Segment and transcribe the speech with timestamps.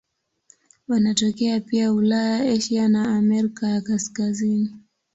[0.87, 4.69] Wanatokea pia Ulaya, Asia na Amerika ya Kaskazini.